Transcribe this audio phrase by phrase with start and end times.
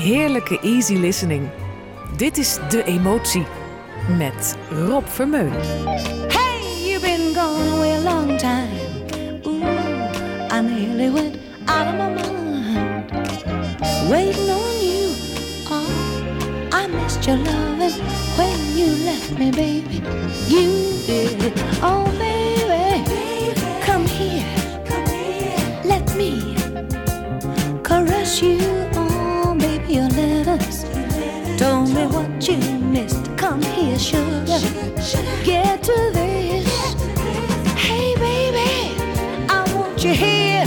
[0.00, 1.48] heerlijke easy listening.
[2.16, 3.46] Dit is De Emotie
[4.16, 5.60] met Rob Vermeulen.
[6.28, 8.68] Hey, you've been gone away a long time.
[9.46, 9.62] Ooh,
[10.50, 13.12] I nearly went out of my mind.
[14.08, 15.14] Waiting on you.
[15.70, 15.86] Oh,
[16.72, 18.02] I missed your loving
[18.36, 20.02] when you left me, baby.
[20.48, 20.70] You
[21.06, 21.52] did.
[21.82, 23.04] Oh, baby,
[23.82, 24.46] come here.
[25.84, 26.56] Let me
[27.82, 28.69] caress you.
[33.50, 34.60] Come here, sugar.
[35.42, 36.94] Get to this.
[37.74, 38.94] Hey, baby,
[39.48, 40.64] I want you here.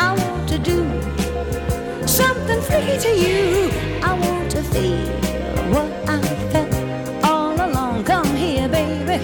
[0.00, 0.78] I want to do
[2.04, 3.70] something freaky to you.
[4.02, 5.06] I want to feel
[5.70, 6.20] what I
[6.50, 8.02] felt all along.
[8.02, 9.22] Come here, baby.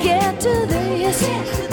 [0.00, 1.67] Get to this.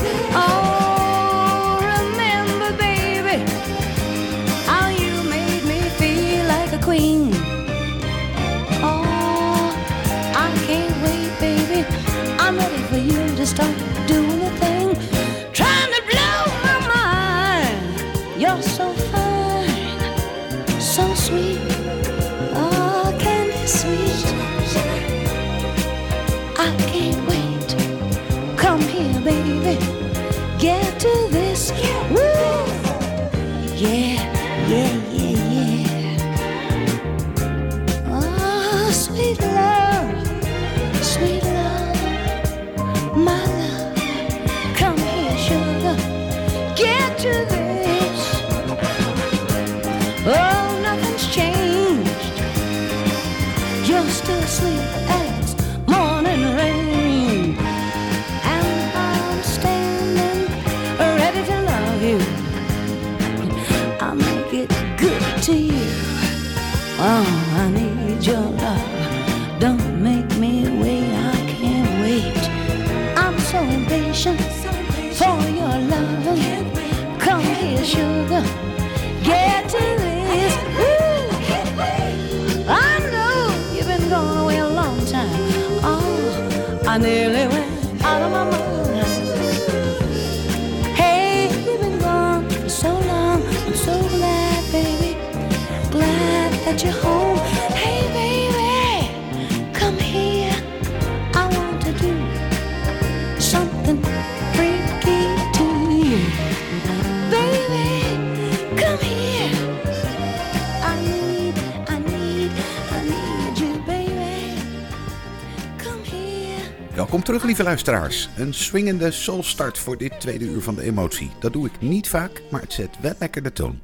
[116.95, 118.29] Welkom terug, lieve luisteraars.
[118.37, 121.31] Een swingende soulstart voor dit tweede uur van de emotie.
[121.39, 123.79] Dat doe ik niet vaak, maar het zet wel lekker de toon.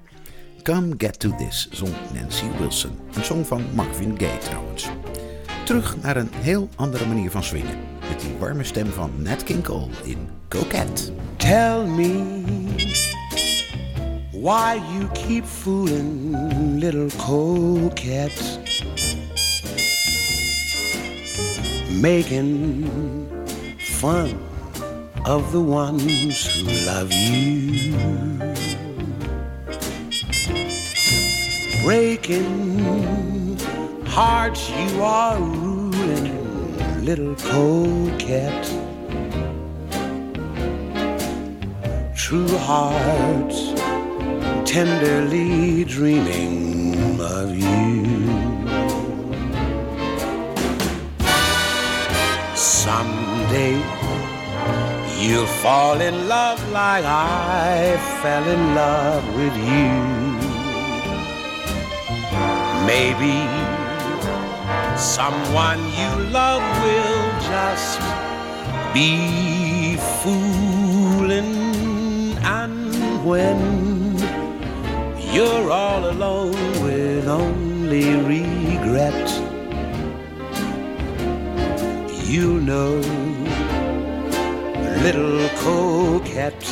[0.64, 2.92] Come Get To This zong Nancy Wilson.
[3.14, 4.90] Een song van Marvin Gaye trouwens.
[5.66, 7.78] Terug naar een heel andere manier van swingen.
[8.10, 11.12] Met die warme stem van Nat King Cole in Coquette.
[11.38, 12.42] Tell me
[14.32, 16.36] why you keep fooling
[16.80, 18.60] little coquette,
[22.00, 23.28] making
[23.80, 24.38] fun
[25.26, 27.84] of the ones who love you,
[31.84, 33.58] breaking
[34.06, 38.68] hearts you are ruling, little coquette.
[42.16, 43.74] True hearts
[44.72, 48.31] tenderly dreaming of you.
[52.90, 53.78] Someday
[55.22, 59.94] you'll fall in love like I fell in love with you.
[62.88, 63.38] Maybe
[64.98, 68.00] someone you love will just
[68.96, 71.54] be fooling
[72.42, 74.18] and when
[75.32, 79.61] you're all alone with only regret
[82.32, 82.96] you know.
[85.04, 86.66] Little coquette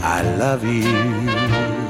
[0.00, 1.81] I love you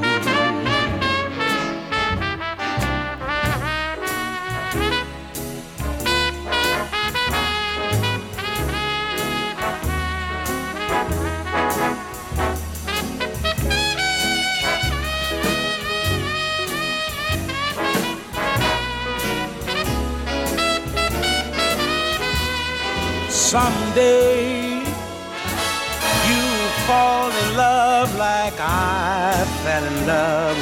[23.93, 26.43] Someday you
[26.87, 30.57] fall in love like I fell in love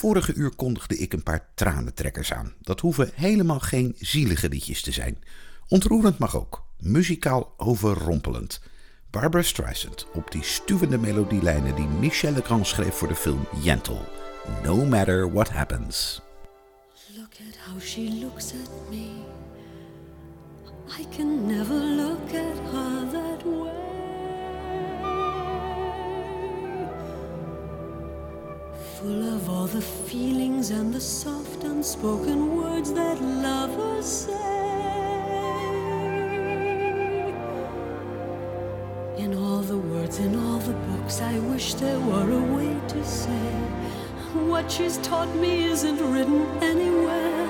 [0.00, 2.52] vorige uur kondigde ik een paar tranentrekkers aan.
[2.60, 5.18] Dat hoeven helemaal geen zielige liedjes te zijn.
[5.68, 8.60] Ontroerend mag ook, muzikaal overrompelend.
[9.10, 13.98] Barbara Streisand op die stuwende melodielijnen die Michel Legrand schreef voor de film Yentl.
[14.62, 16.20] No matter what happens.
[17.16, 19.08] Look at how she looks at me.
[21.00, 23.89] I can never look at her that way.
[29.00, 34.32] Full of all the feelings and the soft unspoken words that lovers say.
[39.16, 43.02] In all the words, in all the books, I wish there were a way to
[43.02, 43.48] say
[44.50, 47.48] what she's taught me isn't written anywhere.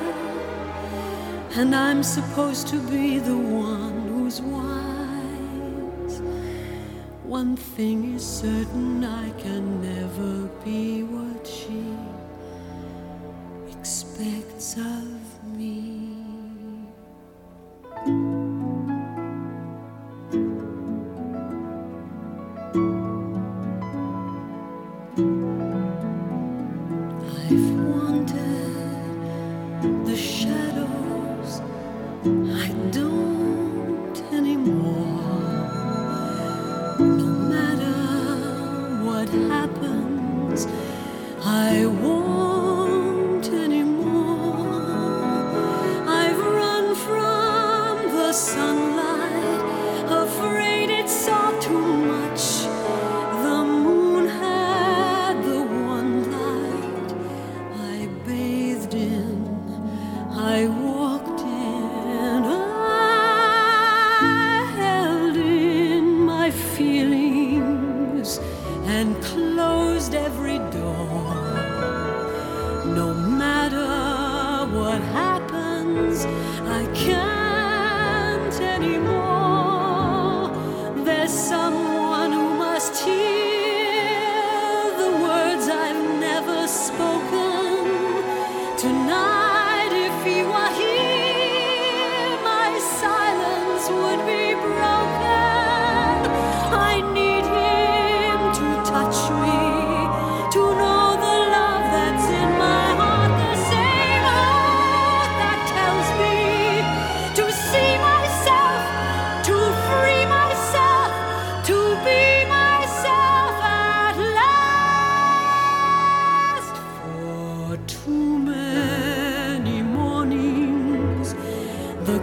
[1.56, 4.59] And I'm supposed to be the one who's wise.
[7.30, 11.94] One thing is certain, I can never be what she
[13.70, 16.16] expects of me.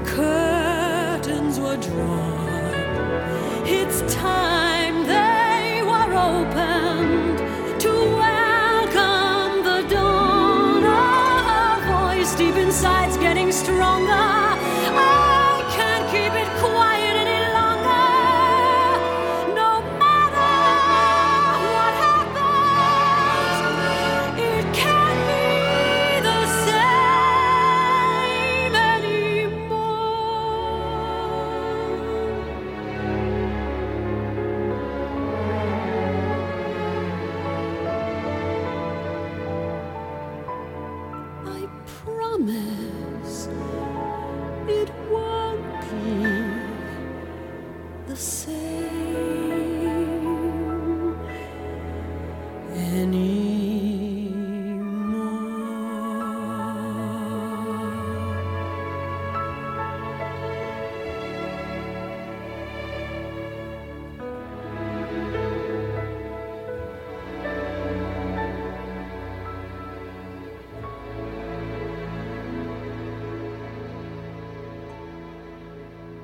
[0.05, 0.36] The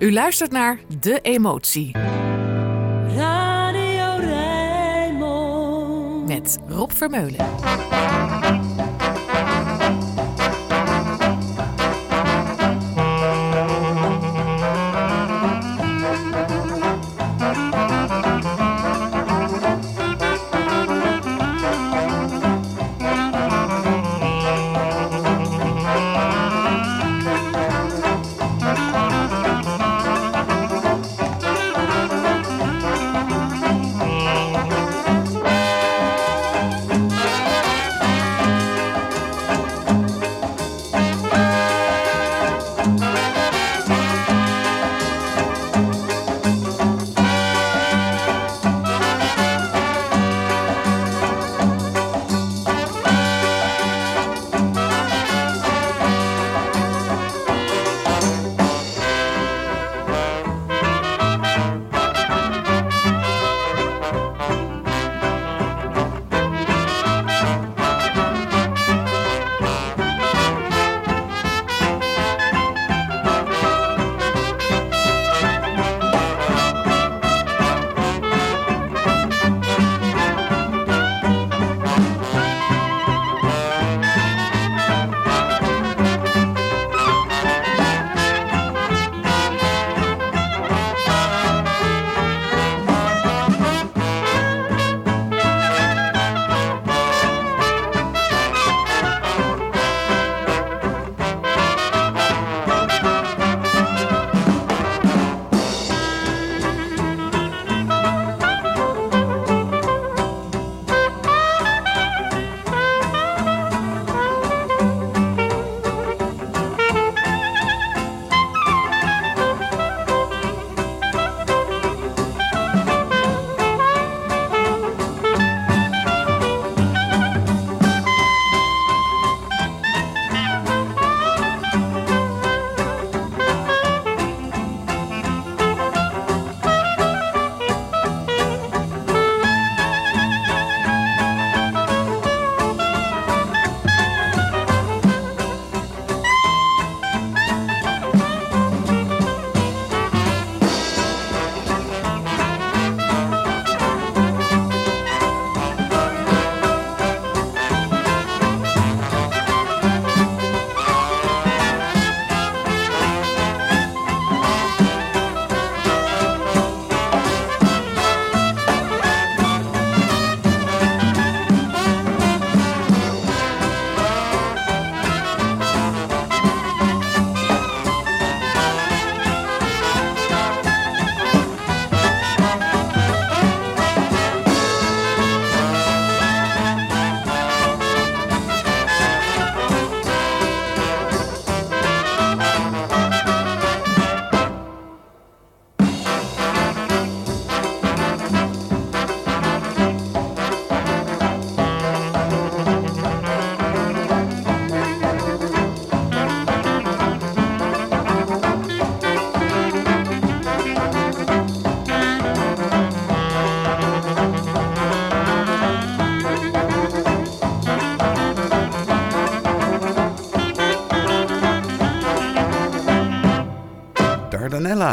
[0.03, 1.91] U luistert naar De Emotie
[3.15, 6.27] Radio Rijnmond.
[6.27, 7.45] met Rob Vermeulen.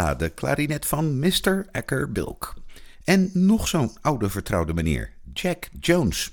[0.01, 1.67] De klarinet van Mr.
[1.73, 2.55] Acker Bilk.
[3.05, 6.33] En nog zo'n oude vertrouwde meneer, Jack Jones.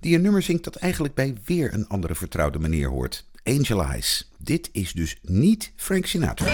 [0.00, 3.24] Die een nummer zingt dat eigenlijk bij weer een andere vertrouwde meneer hoort.
[3.44, 4.30] Angel Eyes.
[4.38, 6.46] Dit is dus niet Frank Sinatra.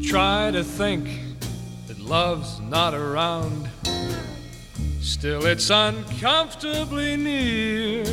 [0.00, 1.08] Try to think
[1.86, 3.63] that love's not around.
[5.04, 8.04] Still, it's uncomfortably near.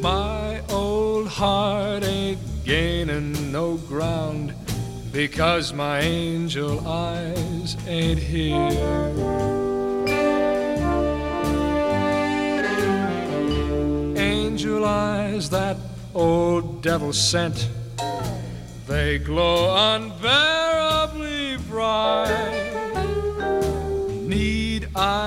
[0.00, 4.54] My old heart ain't gaining no ground
[5.12, 8.56] because my angel eyes ain't here.
[14.16, 15.76] Angel eyes, that
[16.14, 17.68] old devil sent,
[18.86, 22.65] they glow unbearably bright.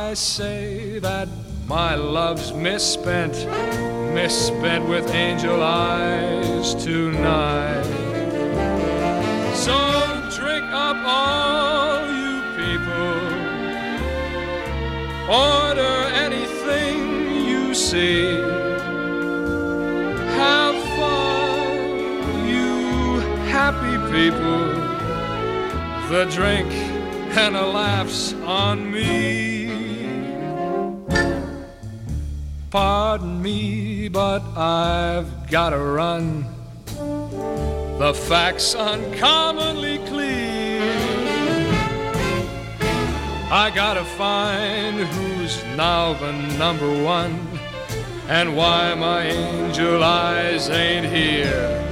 [0.09, 1.27] I say that
[1.67, 3.33] my love's misspent,
[4.11, 7.83] misspent with angel eyes tonight?
[9.53, 9.77] So
[10.35, 13.19] drink up all you people.
[15.29, 18.31] Order anything you see.
[20.41, 24.69] Have fun, you happy people.
[26.09, 26.71] The drink
[27.37, 29.48] and a laugh's on me.
[32.71, 36.45] Pardon me, but I've gotta run.
[37.97, 40.83] The facts uncommonly clear.
[43.51, 47.39] I gotta find who's now the number one
[48.27, 51.88] and why my angel eyes ain't here.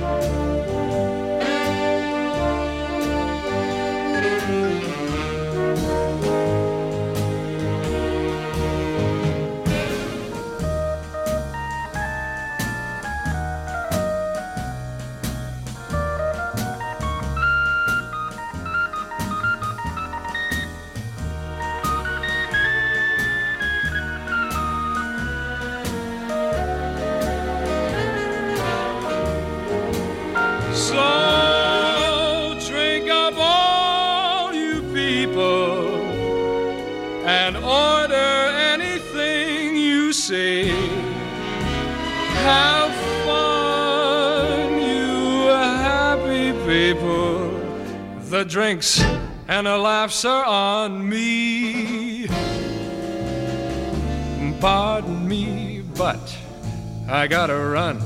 [48.38, 49.02] The drinks
[49.48, 52.28] and the laughs are on me.
[54.60, 56.38] Pardon me, but
[57.10, 58.00] I gotta run.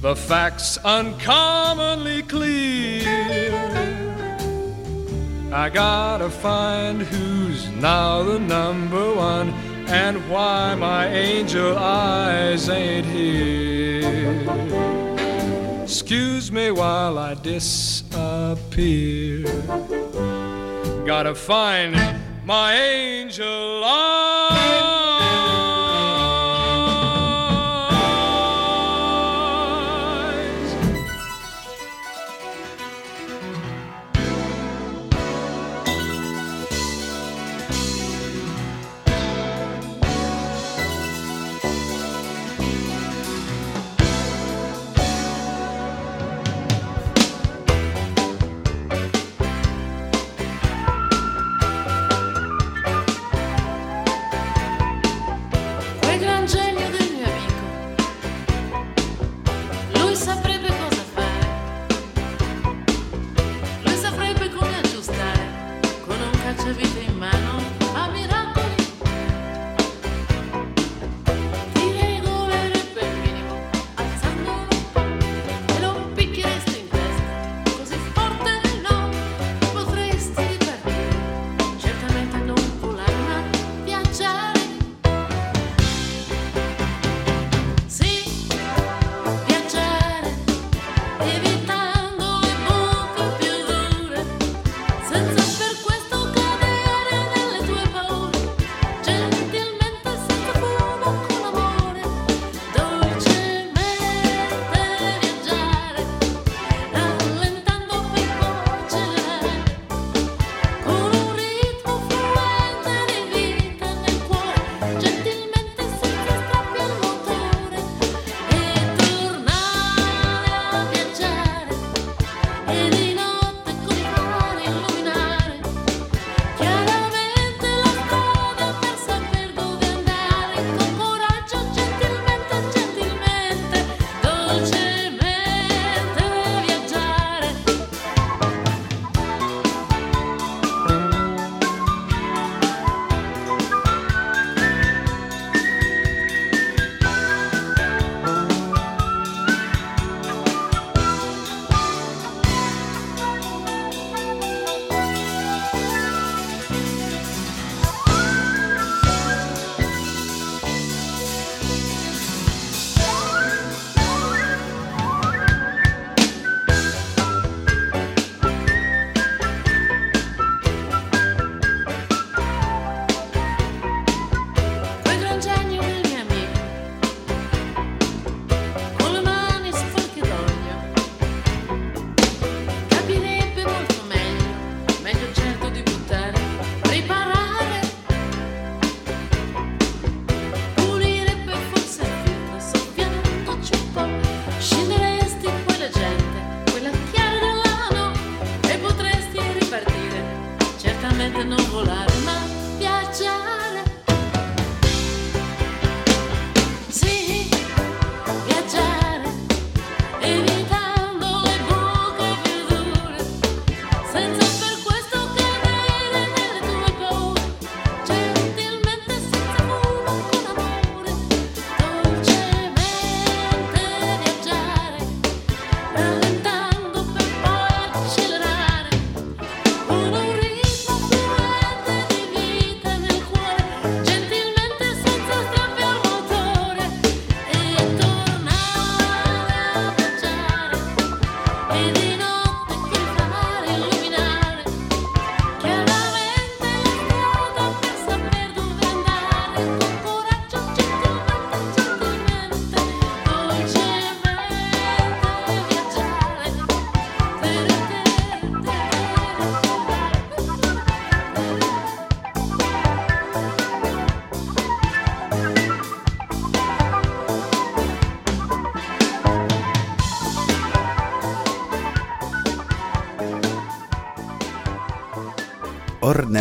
[0.00, 3.50] The facts uncommonly clear.
[5.52, 9.48] I gotta find who's now the number one
[9.88, 14.12] and why my angel eyes ain't here.
[15.82, 17.34] Excuse me while I
[18.54, 19.44] disappear.
[21.06, 21.96] Gotta find
[22.44, 23.84] my angel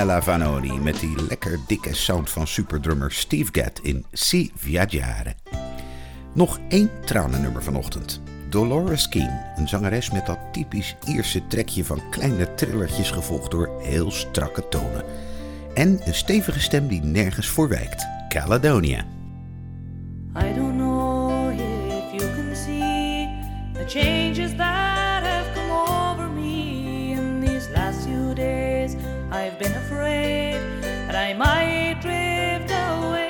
[0.02, 5.36] Antonella Vanoni met die lekker dikke sound van superdrummer Steve Gadd in Si Viaggiare.
[6.34, 8.22] Nog één tranennummer vanochtend.
[8.50, 14.12] Dolores Keane, een zangeres met dat typisch Ierse trekje van kleine trillertjes gevolgd door heel
[14.12, 15.04] strakke tonen.
[15.74, 19.06] En een stevige stem die nergens voor wijkt, Caledonia.
[31.14, 33.28] and I might drift away.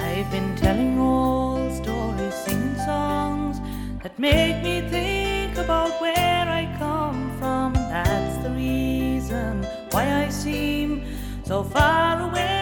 [0.00, 3.60] I've been telling old stories, singing songs
[4.02, 7.74] that make me think about where I come from.
[7.74, 11.04] That's the reason why I seem
[11.44, 12.61] so far away.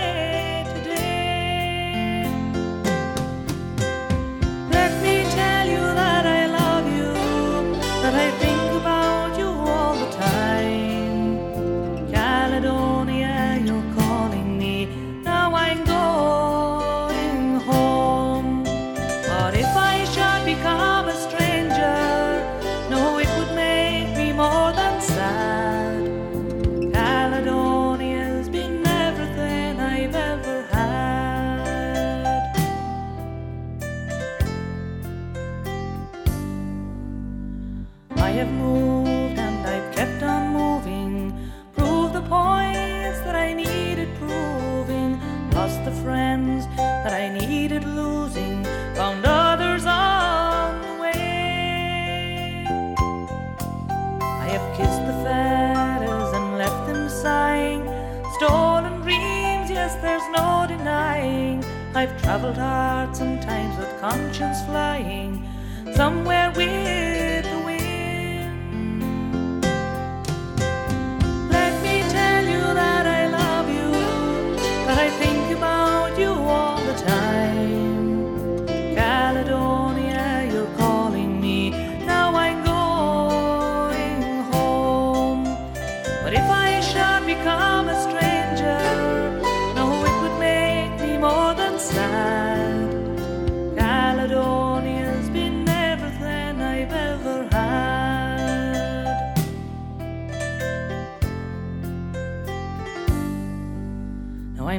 [62.57, 65.40] heart, sometimes with conscience flying.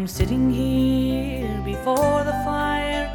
[0.02, 3.06] I'm sitting here before the fire,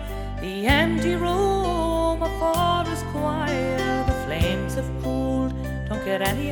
[0.40, 4.04] the empty room, a forest choir.
[4.06, 5.52] The flames have cooled,
[5.88, 6.50] don't get any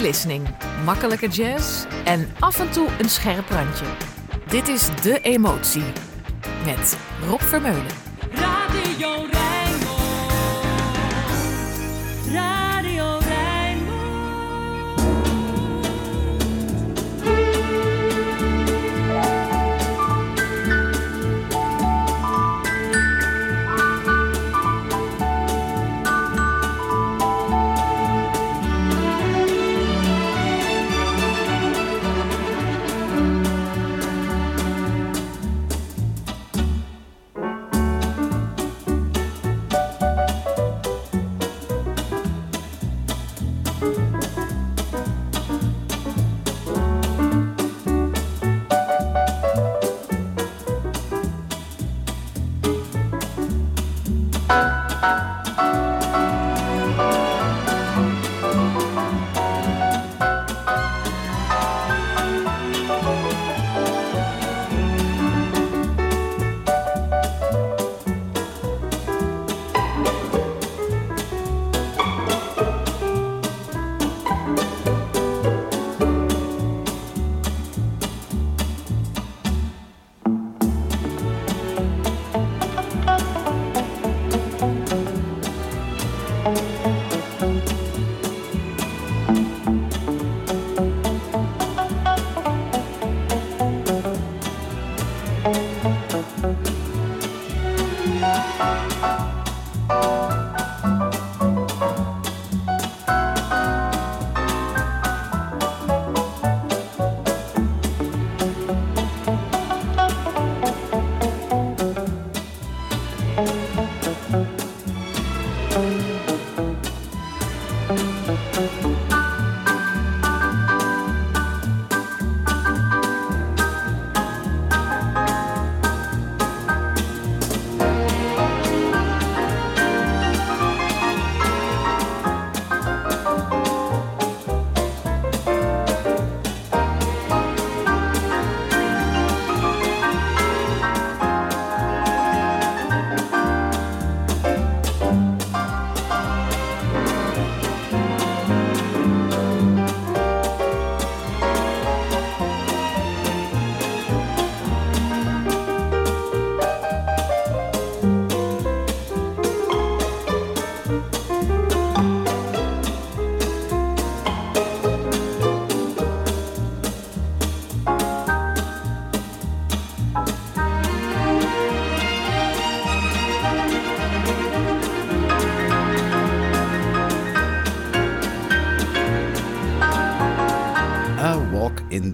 [0.00, 0.48] Listening,
[0.84, 3.84] makkelijke jazz en af en toe een scherp randje.
[4.48, 5.84] Dit is De Emotie
[6.64, 8.07] met Rob Vermeulen.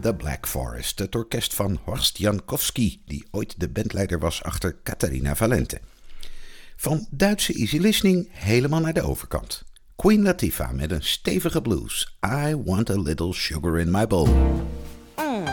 [0.05, 5.37] The Black Forest, het orkest van Horst Jankowski, die ooit de bandleider was achter Catharina
[5.37, 5.81] Valente.
[6.77, 9.63] Van Duitse easy listening helemaal naar de overkant.
[9.97, 12.17] Queen Latifah met een stevige blues.
[12.27, 14.29] I want a little sugar in my bowl.
[15.17, 15.45] Oh,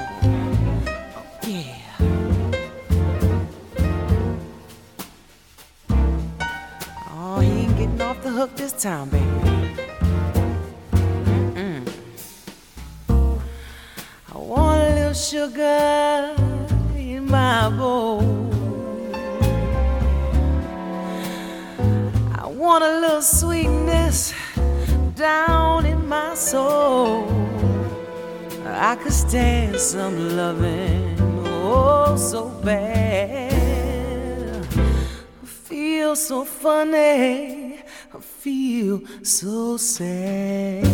[8.22, 9.21] the hook this time, baby.
[29.82, 31.18] Some loving,
[31.48, 33.52] oh, so bad.
[34.78, 37.80] I feel so funny,
[38.14, 40.86] I feel so sad.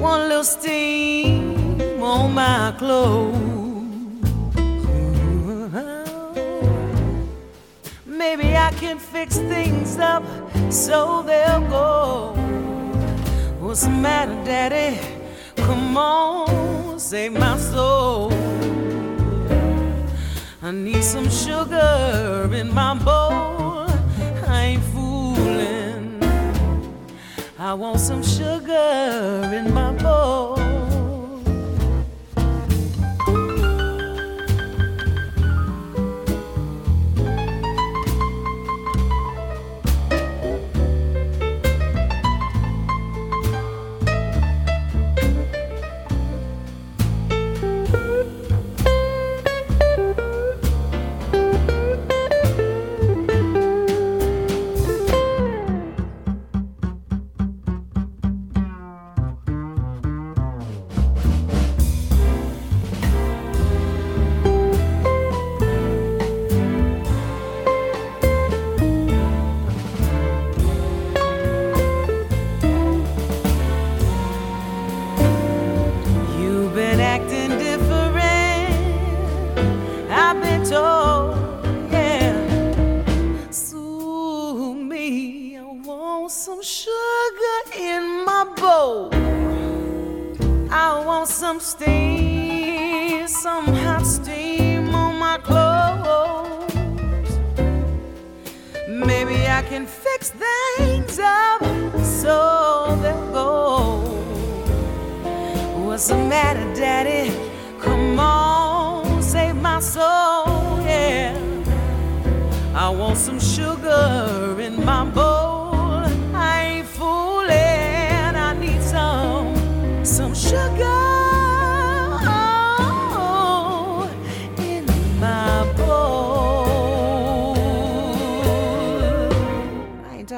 [0.00, 3.36] One little steam on my clothes.
[8.06, 10.24] Maybe I can fix things up
[10.72, 12.32] so they'll go.
[13.60, 15.15] What's the matter, Daddy?
[15.66, 18.32] Come on, save my soul.
[20.62, 23.86] I need some sugar in my bowl.
[24.46, 26.22] I ain't fooling.
[27.58, 30.05] I want some sugar in my bowl.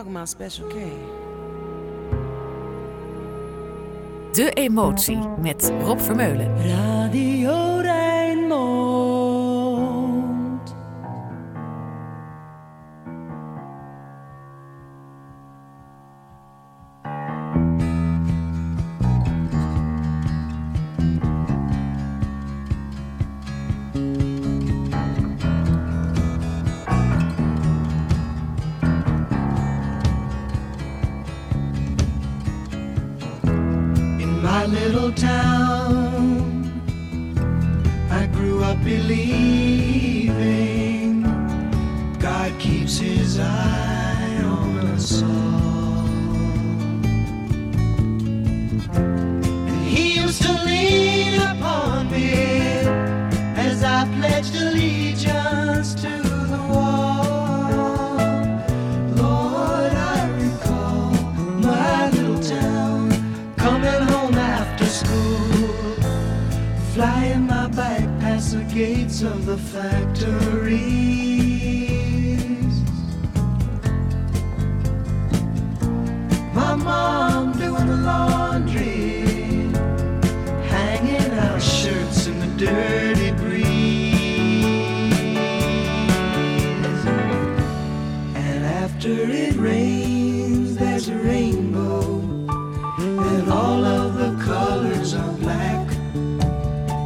[0.08, 0.76] talking about Special K.
[4.32, 6.56] De emotie met Rob Vermeulen.
[6.66, 7.80] Radio
[82.58, 84.14] dirty breeze.
[88.34, 92.18] And after it rains, there's a rainbow,
[92.98, 95.86] and all of the colors are black.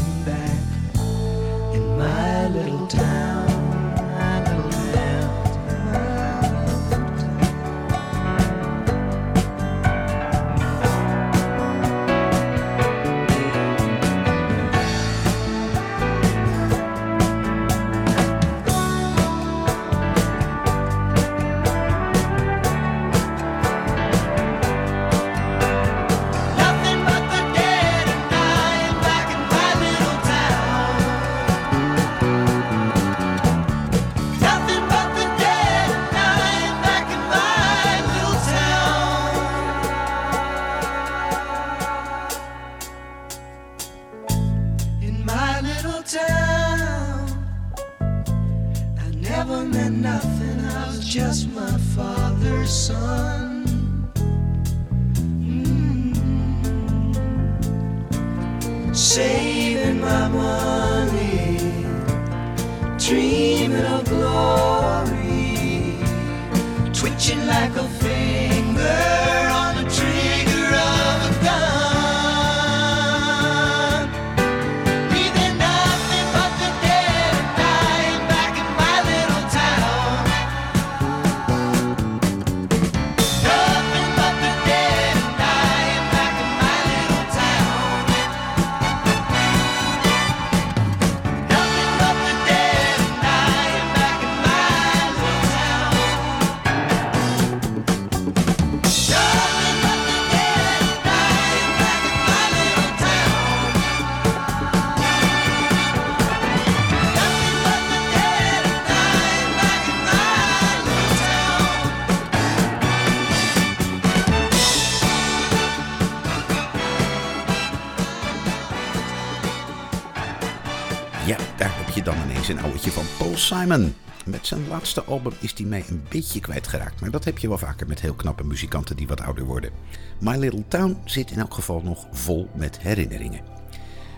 [124.25, 127.57] Met zijn laatste album is hij mij een beetje kwijtgeraakt, maar dat heb je wel
[127.57, 129.71] vaker met heel knappe muzikanten die wat ouder worden.
[130.19, 133.41] My Little Town zit in elk geval nog vol met herinneringen.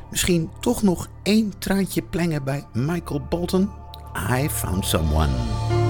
[0.09, 3.69] Misschien toch nog één traantje plengen bij Michael Bolton?
[4.29, 5.80] I found someone.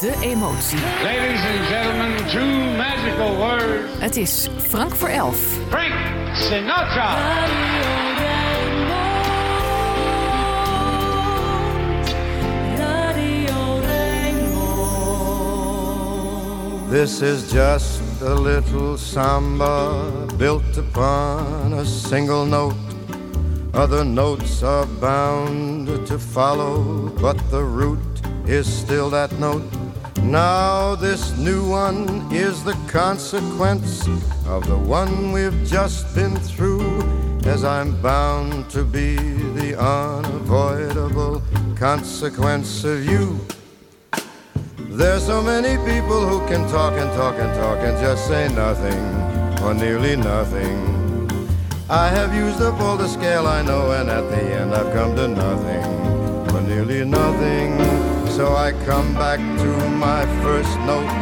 [0.00, 0.78] De Emotie.
[1.02, 3.98] Ladies and gentlemen, two magical words.
[3.98, 5.36] Het is Frank voor elf.
[5.68, 7.16] Frank Sinatra.
[16.90, 20.02] This is just a little samba
[20.36, 22.74] built upon a single note.
[23.74, 27.98] Other notes are bound to follow, but the root
[28.46, 29.79] is still that note.
[30.18, 34.06] Now, this new one is the consequence
[34.46, 37.02] of the one we've just been through,
[37.44, 41.42] as I'm bound to be the unavoidable
[41.76, 43.40] consequence of you.
[44.78, 49.02] There's so many people who can talk and talk and talk and just say nothing
[49.62, 51.00] or nearly nothing.
[51.88, 55.16] I have used up all the scale I know, and at the end I've come
[55.16, 55.84] to nothing
[56.54, 57.89] or nearly nothing.
[58.40, 59.70] So I come back to
[60.06, 61.12] my first note,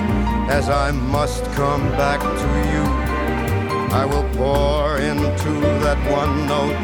[0.49, 2.85] as I must come back to you.
[3.93, 5.53] I will pour into
[5.83, 6.79] that one note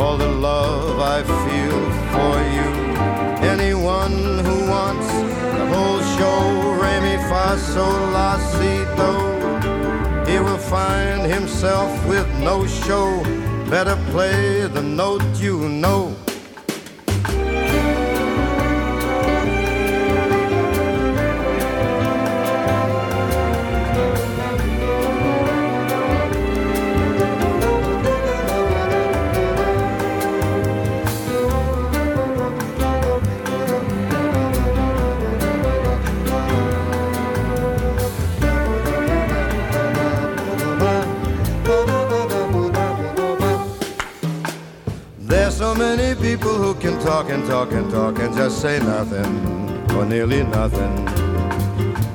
[0.00, 1.80] all the love I feel
[2.14, 2.70] for you.
[3.54, 4.16] Anyone
[4.46, 5.08] who wants
[5.58, 6.40] the whole show,
[6.80, 7.16] re mi
[8.16, 9.12] la si do,
[10.26, 13.22] he will find himself with no show.
[13.68, 16.16] Better play the note you know.
[46.36, 49.32] People who can talk and talk and talk and just say nothing
[49.96, 50.92] or nearly nothing.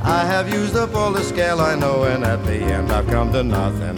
[0.03, 3.31] I have used up all the scale I know, and at the end I've come
[3.31, 3.97] to nothing.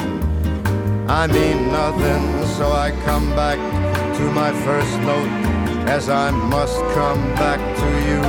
[1.10, 2.24] I mean nothing,
[2.58, 3.58] so I come back
[4.18, 5.34] to my first note
[5.90, 8.22] as I must come back to you.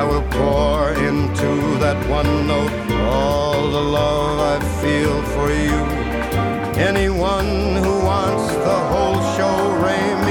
[0.00, 1.50] I will pour into
[1.84, 5.80] that one note all the love I feel for you.
[6.90, 10.29] Anyone who wants the whole show, re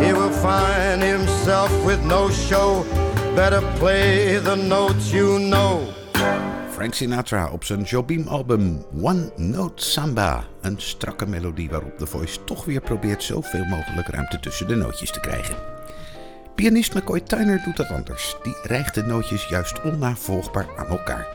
[0.00, 2.84] he will find himself with no show.
[3.34, 5.80] Better play the notes you know.
[6.70, 10.44] Frank Sinatra op zijn Jobim-album One Note Samba.
[10.60, 15.10] Een strakke melodie waarop The Voice toch weer probeert zoveel mogelijk ruimte tussen de nootjes
[15.10, 15.56] te krijgen.
[16.54, 18.36] Pianist McCoy Tyner doet dat anders.
[18.42, 21.26] Die rijgt de nootjes juist onnavolgbaar aan elkaar.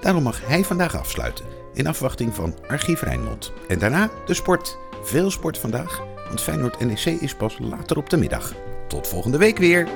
[0.00, 3.52] Daarom mag hij vandaag afsluiten, in afwachting van Archief Rijnmond.
[3.68, 4.78] En daarna de sport.
[5.02, 8.54] Veel sport vandaag, want Feyenoord NEC is pas later op de middag.
[8.88, 9.88] Tot volgende week weer.